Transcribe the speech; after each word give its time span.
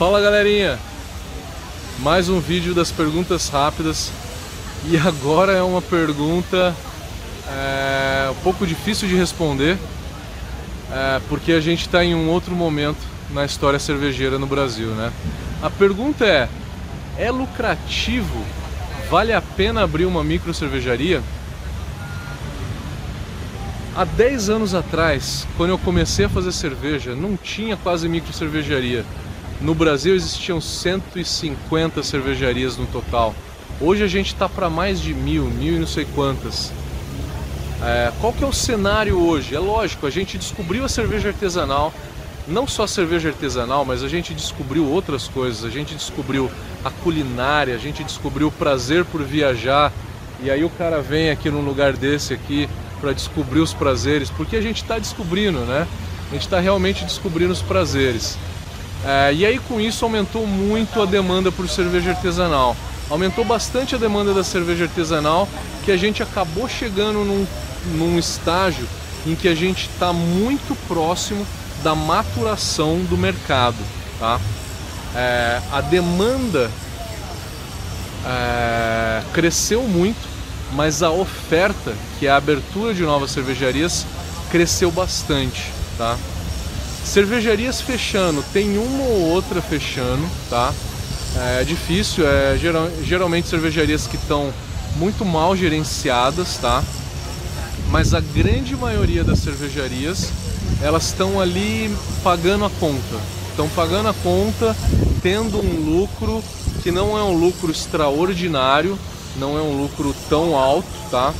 Fala 0.00 0.18
galerinha, 0.18 0.78
mais 1.98 2.30
um 2.30 2.40
vídeo 2.40 2.74
das 2.74 2.90
perguntas 2.90 3.50
rápidas 3.50 4.10
e 4.86 4.96
agora 4.96 5.52
é 5.52 5.62
uma 5.62 5.82
pergunta 5.82 6.74
é, 7.46 8.30
um 8.30 8.34
pouco 8.36 8.66
difícil 8.66 9.06
de 9.06 9.14
responder 9.14 9.76
é, 10.90 11.20
porque 11.28 11.52
a 11.52 11.60
gente 11.60 11.82
está 11.82 12.02
em 12.02 12.14
um 12.14 12.30
outro 12.30 12.54
momento 12.54 12.96
na 13.28 13.44
história 13.44 13.78
cervejeira 13.78 14.38
no 14.38 14.46
Brasil, 14.46 14.86
né? 14.92 15.12
A 15.62 15.68
pergunta 15.68 16.24
é: 16.24 16.48
é 17.18 17.30
lucrativo? 17.30 18.42
Vale 19.10 19.34
a 19.34 19.42
pena 19.42 19.82
abrir 19.82 20.06
uma 20.06 20.24
micro 20.24 20.54
cervejaria? 20.54 21.22
Há 23.94 24.06
10 24.06 24.48
anos 24.48 24.74
atrás, 24.74 25.46
quando 25.58 25.70
eu 25.70 25.78
comecei 25.78 26.24
a 26.24 26.30
fazer 26.30 26.52
cerveja, 26.52 27.14
não 27.14 27.36
tinha 27.36 27.76
quase 27.76 28.08
micro 28.08 28.32
cervejaria. 28.32 29.04
No 29.60 29.74
Brasil 29.74 30.14
existiam 30.14 30.58
150 30.58 32.02
cervejarias 32.02 32.78
no 32.78 32.86
total. 32.86 33.34
Hoje 33.78 34.02
a 34.02 34.06
gente 34.06 34.28
está 34.28 34.48
para 34.48 34.70
mais 34.70 34.98
de 35.00 35.12
mil, 35.12 35.44
mil 35.44 35.74
e 35.74 35.78
não 35.78 35.86
sei 35.86 36.06
quantas. 36.14 36.72
É, 37.82 38.10
qual 38.20 38.32
que 38.32 38.42
é 38.42 38.46
o 38.46 38.52
cenário 38.52 39.18
hoje? 39.18 39.54
É 39.54 39.58
lógico, 39.58 40.06
a 40.06 40.10
gente 40.10 40.38
descobriu 40.38 40.84
a 40.84 40.88
cerveja 40.88 41.28
artesanal, 41.28 41.92
não 42.48 42.66
só 42.66 42.84
a 42.84 42.88
cerveja 42.88 43.28
artesanal, 43.28 43.84
mas 43.84 44.02
a 44.02 44.08
gente 44.08 44.32
descobriu 44.32 44.86
outras 44.86 45.28
coisas. 45.28 45.62
A 45.62 45.70
gente 45.70 45.94
descobriu 45.94 46.50
a 46.82 46.90
culinária, 46.90 47.74
a 47.74 47.78
gente 47.78 48.02
descobriu 48.02 48.48
o 48.48 48.52
prazer 48.52 49.04
por 49.04 49.22
viajar. 49.22 49.92
E 50.42 50.50
aí 50.50 50.64
o 50.64 50.70
cara 50.70 51.02
vem 51.02 51.30
aqui 51.30 51.50
num 51.50 51.60
lugar 51.60 51.92
desse 51.92 52.32
aqui 52.32 52.66
para 52.98 53.12
descobrir 53.12 53.60
os 53.60 53.74
prazeres, 53.74 54.30
porque 54.30 54.56
a 54.56 54.62
gente 54.62 54.82
está 54.82 54.98
descobrindo, 54.98 55.60
né? 55.60 55.86
A 56.30 56.32
gente 56.32 56.42
está 56.42 56.60
realmente 56.60 57.04
descobrindo 57.04 57.52
os 57.52 57.60
prazeres. 57.60 58.38
É, 59.04 59.32
e 59.32 59.46
aí 59.46 59.58
com 59.58 59.80
isso 59.80 60.04
aumentou 60.04 60.46
muito 60.46 61.00
a 61.00 61.06
demanda 61.06 61.50
por 61.50 61.68
cerveja 61.68 62.10
artesanal. 62.10 62.76
Aumentou 63.08 63.44
bastante 63.44 63.94
a 63.94 63.98
demanda 63.98 64.32
da 64.32 64.44
cerveja 64.44 64.84
artesanal, 64.84 65.48
que 65.84 65.90
a 65.90 65.96
gente 65.96 66.22
acabou 66.22 66.68
chegando 66.68 67.24
num, 67.24 67.46
num 67.96 68.18
estágio 68.18 68.86
em 69.26 69.34
que 69.34 69.48
a 69.48 69.54
gente 69.54 69.88
está 69.88 70.12
muito 70.12 70.76
próximo 70.86 71.46
da 71.82 71.94
maturação 71.94 72.98
do 73.04 73.16
mercado. 73.16 73.78
Tá? 74.18 74.40
É, 75.14 75.60
a 75.72 75.80
demanda 75.80 76.70
é, 78.24 79.22
cresceu 79.32 79.82
muito, 79.82 80.28
mas 80.72 81.02
a 81.02 81.10
oferta, 81.10 81.94
que 82.18 82.26
é 82.26 82.30
a 82.30 82.36
abertura 82.36 82.94
de 82.94 83.02
novas 83.02 83.30
cervejarias, 83.30 84.06
cresceu 84.50 84.90
bastante. 84.90 85.72
Tá? 85.98 86.16
Cervejarias 87.10 87.80
fechando, 87.80 88.40
tem 88.52 88.78
uma 88.78 89.02
ou 89.02 89.30
outra 89.30 89.60
fechando, 89.60 90.24
tá? 90.48 90.72
É 91.58 91.64
difícil, 91.64 92.24
é 92.24 92.56
geral, 92.56 92.88
geralmente 93.02 93.48
cervejarias 93.48 94.06
que 94.06 94.14
estão 94.14 94.54
muito 94.94 95.24
mal 95.24 95.56
gerenciadas, 95.56 96.56
tá? 96.58 96.84
Mas 97.90 98.14
a 98.14 98.20
grande 98.20 98.76
maioria 98.76 99.24
das 99.24 99.40
cervejarias, 99.40 100.30
elas 100.80 101.06
estão 101.06 101.40
ali 101.40 101.92
pagando 102.22 102.64
a 102.64 102.70
conta. 102.70 103.16
Estão 103.50 103.68
pagando 103.70 104.08
a 104.08 104.14
conta, 104.14 104.76
tendo 105.20 105.58
um 105.58 105.98
lucro 105.98 106.44
que 106.80 106.92
não 106.92 107.18
é 107.18 107.24
um 107.24 107.36
lucro 107.36 107.72
extraordinário, 107.72 108.96
não 109.34 109.58
é 109.58 109.60
um 109.60 109.82
lucro 109.82 110.14
tão 110.28 110.54
alto, 110.54 110.86
tá? 111.10 111.34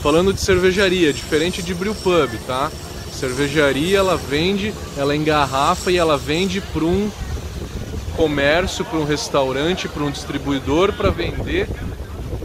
Falando 0.00 0.32
de 0.32 0.40
cervejaria, 0.40 1.12
diferente 1.12 1.60
de 1.60 1.74
brew 1.74 1.96
pub, 1.96 2.30
tá? 2.46 2.70
Cervejaria 3.18 3.98
ela 3.98 4.16
vende, 4.16 4.72
ela 4.96 5.16
engarrafa 5.16 5.90
e 5.90 5.96
ela 5.96 6.16
vende 6.16 6.60
para 6.60 6.84
um 6.84 7.10
comércio, 8.16 8.84
para 8.84 8.96
um 8.96 9.04
restaurante, 9.04 9.88
para 9.88 10.04
um 10.04 10.10
distribuidor 10.10 10.92
para 10.92 11.10
vender 11.10 11.68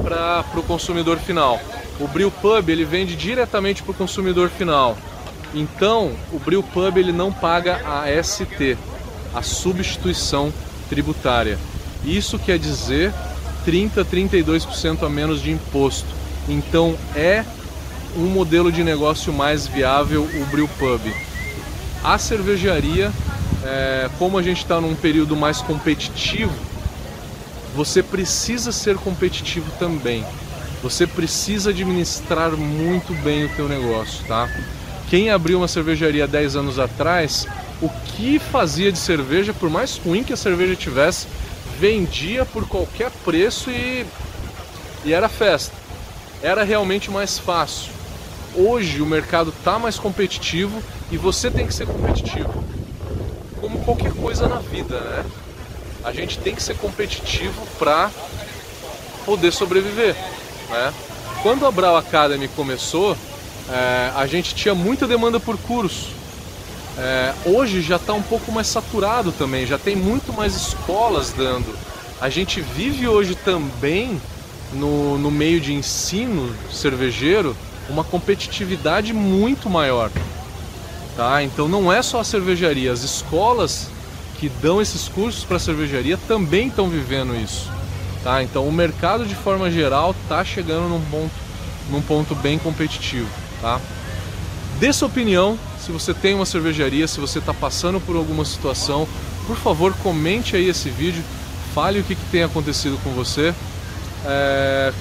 para 0.01 0.44
o 0.55 0.63
consumidor 0.63 1.19
final. 1.19 1.59
O 1.99 2.07
Brew 2.07 2.31
Pub 2.31 2.69
ele 2.69 2.85
vende 2.85 3.16
diretamente 3.16 3.84
para 3.84 3.91
o 3.91 3.94
consumidor 3.94 4.50
final. 4.50 4.97
Então 5.53 6.11
o 6.31 6.39
Brew 6.39 6.63
Pub 6.63 6.97
ele 6.97 7.11
não 7.11 7.31
paga 7.31 7.79
a 7.85 8.23
ST, 8.23 8.75
a 9.31 9.44
substituição 9.44 10.51
tributária. 10.90 11.59
Isso 12.03 12.40
quer 12.40 12.57
dizer 12.57 13.13
30, 13.63 14.03
32% 14.03 15.03
a 15.03 15.09
menos 15.09 15.40
de 15.40 15.51
imposto. 15.51 16.07
Então 16.50 16.97
é 17.16 17.45
um 18.16 18.28
modelo 18.28 18.72
de 18.72 18.84
negócio 18.84 19.34
mais 19.34 19.68
viável, 19.68 20.24
o 20.24 20.46
Brew 20.46 20.68
Pub. 20.79 21.01
A 22.03 22.18
cervejaria, 22.18 23.12
é, 23.63 24.09
como 24.19 24.38
a 24.38 24.44
gente 24.44 24.62
está 24.62 24.79
num 24.79 24.96
período 24.96 25.35
mais 25.35 25.62
competitivo, 25.62 26.53
você 27.75 28.03
precisa 28.03 28.72
ser 28.72 28.97
competitivo 28.97 29.72
também. 29.79 30.23
Você 30.84 31.07
precisa 31.07 31.69
administrar 31.69 32.52
muito 32.52 33.13
bem 33.23 33.46
o 33.46 33.50
teu 33.50 33.68
negócio, 33.68 34.23
tá? 34.28 34.50
Quem 35.09 35.29
abriu 35.29 35.57
uma 35.57 35.68
cervejaria 35.68 36.28
10 36.28 36.56
anos 36.57 36.78
atrás, 36.78 37.47
o 37.81 37.90
que 37.90 38.38
fazia 38.38 38.91
de 38.91 38.97
cerveja, 38.97 39.53
por 39.53 39.69
mais 39.69 39.97
ruim 39.97 40.23
que 40.23 40.34
a 40.34 40.38
cerveja 40.38 40.75
tivesse, 40.75 41.28
vendia 41.79 42.46
por 42.46 42.68
qualquer 42.68 43.09
preço 43.23 43.72
e, 43.72 44.06
e 45.06 45.13
era 45.13 45.29
festa. 45.29 45.73
Era 46.41 46.63
realmente 46.63 47.09
mais 47.09 47.40
fácil 47.40 48.03
hoje 48.56 49.02
o 49.02 49.06
mercado 49.06 49.50
está 49.50 49.78
mais 49.80 49.97
competitivo 49.97 50.81
e 51.12 51.18
você 51.18 51.50
tem 51.50 51.66
que 51.68 51.74
ser 51.74 51.86
competitivo. 51.86 52.64
Como 53.59 53.80
qualquer 53.84 54.14
coisa 54.14 54.47
na 54.47 54.59
vida, 54.59 55.00
né? 55.00 55.25
A 56.03 56.12
gente 56.12 56.38
tem 56.38 56.53
que 56.53 56.62
ser 56.62 56.75
competitivo 56.78 57.66
para 57.80 58.12
poder 59.25 59.52
sobreviver, 59.52 60.16
né? 60.69 60.94
Quando 61.41 61.66
a 61.66 61.72
Brau 61.72 61.96
Academy 61.96 62.47
começou, 62.50 63.18
é, 63.69 64.12
a 64.16 64.25
gente 64.28 64.53
tinha 64.56 64.75
muita 64.75 65.08
demanda 65.08 65.40
por 65.40 65.58
curso. 65.58 66.09
É, 66.97 67.34
hoje 67.46 67.81
já 67.81 67.96
está 67.96 68.14
um 68.14 68.22
pouco 68.22 68.52
mais 68.52 68.68
saturado 68.68 69.31
também, 69.31 69.66
já 69.66 69.78
tem 69.78 69.96
muito 69.96 70.31
mais 70.34 70.56
escolas 70.56 71.31
dando. 71.31 71.74
A 72.22 72.30
gente 72.30 72.62
vive 72.62 73.08
hoje 73.08 73.35
também 73.35 74.22
no, 74.74 75.18
no 75.18 75.31
meio 75.31 75.59
de 75.59 75.74
ensino 75.74 76.56
cervejeiro 76.72 77.56
uma 77.93 78.03
competitividade 78.03 79.13
muito 79.13 79.69
maior. 79.69 80.11
Tá? 81.15 81.43
Então 81.43 81.67
não 81.67 81.93
é 81.93 82.01
só 82.01 82.19
a 82.19 82.23
cervejaria, 82.23 82.91
as 82.91 83.03
escolas 83.03 83.87
que 84.39 84.49
dão 84.49 84.81
esses 84.81 85.07
cursos 85.07 85.43
para 85.43 85.59
cervejaria 85.59 86.17
também 86.27 86.67
estão 86.67 86.89
vivendo 86.89 87.35
isso. 87.35 87.71
Tá? 88.23 88.41
Então 88.41 88.67
o 88.67 88.71
mercado 88.71 89.25
de 89.25 89.35
forma 89.35 89.69
geral 89.69 90.15
está 90.23 90.43
chegando 90.43 90.89
num 90.89 91.01
ponto, 91.01 91.33
num 91.89 92.01
ponto 92.01 92.35
bem 92.35 92.57
competitivo. 92.57 93.29
Tá? 93.61 93.79
Dê 94.79 94.91
sua 94.91 95.07
opinião, 95.07 95.57
se 95.79 95.91
você 95.91 96.13
tem 96.13 96.33
uma 96.33 96.45
cervejaria, 96.45 97.07
se 97.07 97.19
você 97.19 97.37
está 97.39 97.53
passando 97.53 98.01
por 98.01 98.15
alguma 98.15 98.43
situação, 98.43 99.07
por 99.45 99.55
favor 99.55 99.93
comente 100.01 100.55
aí 100.55 100.67
esse 100.67 100.89
vídeo, 100.89 101.23
fale 101.75 101.99
o 101.99 102.03
que, 102.03 102.15
que 102.15 102.25
tem 102.31 102.43
acontecido 102.43 102.99
com 103.03 103.11
você. 103.11 103.53
É, 104.25 104.93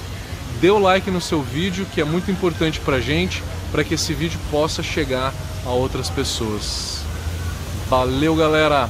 dê 0.63 0.71
o 0.71 0.79
like 0.79 1.11
no 1.11 1.21
seu 1.21 1.43
vídeo, 1.43 1.85
que 1.93 2.01
é 2.01 2.05
muito 2.05 2.31
importante 2.31 2.79
pra 2.79 3.01
gente, 3.01 3.43
para 3.73 3.83
que 3.83 3.95
esse 3.95 4.15
vídeo 4.15 4.39
possa 4.49 4.81
chegar 4.81 5.35
a 5.67 5.71
outras 5.71 6.09
pessoas. 6.09 7.01
Valeu, 7.91 8.37
galera! 8.37 8.89